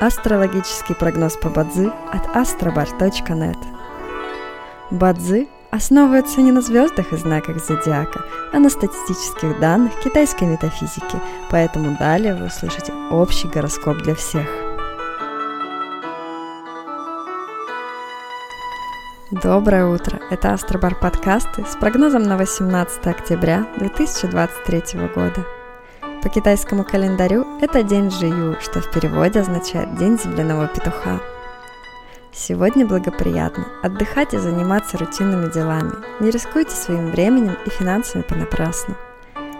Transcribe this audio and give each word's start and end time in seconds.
Астрологический 0.00 0.94
прогноз 0.94 1.38
по 1.38 1.48
Бадзи 1.48 1.90
от 2.12 2.26
astrobar.net 2.36 3.56
Бадзи 4.90 5.48
основывается 5.70 6.42
не 6.42 6.52
на 6.52 6.60
звездах 6.60 7.14
и 7.14 7.16
знаках 7.16 7.64
зодиака, 7.64 8.20
а 8.52 8.58
на 8.58 8.68
статистических 8.68 9.58
данных 9.58 9.98
китайской 10.00 10.44
метафизики, 10.44 11.18
поэтому 11.50 11.96
далее 11.98 12.34
вы 12.34 12.46
услышите 12.46 12.92
общий 13.10 13.48
гороскоп 13.48 13.96
для 14.02 14.14
всех. 14.14 14.46
Доброе 19.30 19.86
утро! 19.86 20.20
Это 20.30 20.52
Астробар 20.52 20.94
подкасты 20.94 21.64
с 21.64 21.74
прогнозом 21.74 22.22
на 22.22 22.36
18 22.36 23.06
октября 23.06 23.66
2023 23.78 25.08
года. 25.14 25.55
По 26.26 26.30
китайскому 26.30 26.82
календарю 26.82 27.46
это 27.60 27.84
день 27.84 28.10
Жию, 28.10 28.56
что 28.60 28.80
в 28.80 28.90
переводе 28.90 29.38
означает 29.38 29.94
День 29.94 30.18
земляного 30.18 30.66
петуха. 30.66 31.20
Сегодня 32.32 32.84
благоприятно 32.84 33.68
отдыхать 33.84 34.34
и 34.34 34.38
заниматься 34.38 34.98
рутинными 34.98 35.52
делами. 35.52 35.92
Не 36.18 36.32
рискуйте 36.32 36.72
своим 36.72 37.12
временем 37.12 37.56
и 37.64 37.70
финансами 37.70 38.22
понапрасну. 38.22 38.96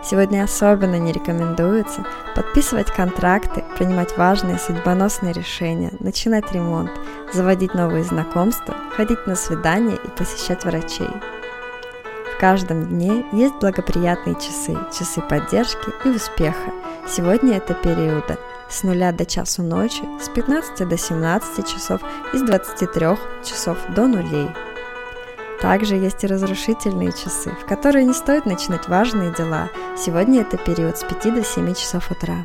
Сегодня 0.03 0.43
особенно 0.43 0.99
не 0.99 1.13
рекомендуется 1.13 2.05
подписывать 2.35 2.91
контракты, 2.91 3.63
принимать 3.79 4.17
важные 4.17 4.59
судьбоносные 4.59 5.33
решения, 5.33 5.93
начинать 6.01 6.51
ремонт, 6.51 6.91
заводить 7.33 7.75
новые 7.75 8.03
знакомства, 8.03 8.75
ходить 8.97 9.25
на 9.29 9.37
свидания 9.37 9.95
и 9.95 10.09
посещать 10.19 10.65
врачей– 10.65 11.11
в 12.37 12.39
каждом 12.39 12.87
дне 12.87 13.25
есть 13.33 13.55
благоприятные 13.55 14.35
часы, 14.35 14.77
часы 14.97 15.23
поддержки 15.23 15.91
и 16.05 16.11
успеха. 16.11 16.71
Сегодня 17.09 17.57
это 17.57 17.73
периоды 17.73 18.37
с 18.69 18.83
0 18.83 19.13
до 19.13 19.25
часу 19.25 19.63
ночи, 19.63 20.03
с 20.21 20.29
15 20.29 20.87
до 20.87 20.99
17 20.99 21.67
часов 21.67 22.03
и 22.35 22.37
с 22.37 22.43
23 22.43 23.07
часов 23.43 23.79
до 23.95 24.07
нулей. 24.07 24.51
Также 25.63 25.97
есть 25.97 26.25
и 26.25 26.27
разрушительные 26.27 27.13
часы, 27.13 27.53
в 27.53 27.65
которые 27.65 28.05
не 28.05 28.13
стоит 28.13 28.45
начинать 28.45 28.87
важные 28.87 29.33
дела. 29.33 29.71
Сегодня 29.97 30.43
это 30.43 30.59
период 30.59 30.99
с 30.99 31.05
5 31.05 31.35
до 31.35 31.43
7 31.43 31.73
часов 31.73 32.11
утра 32.11 32.45